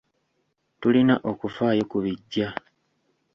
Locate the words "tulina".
0.79-1.15